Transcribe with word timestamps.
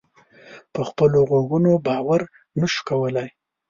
په 0.73 0.81
خپلو 0.89 1.17
غوږونو 1.29 1.71
باور 1.87 2.21
نه 2.59 2.67
شو 2.73 2.81
کولای. 2.89 3.29